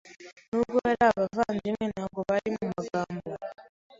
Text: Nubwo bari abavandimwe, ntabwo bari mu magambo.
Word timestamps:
Nubwo 0.49 0.77
bari 0.85 1.03
abavandimwe, 1.11 1.85
ntabwo 1.93 2.19
bari 2.29 2.49
mu 2.55 2.63
magambo. 2.73 3.29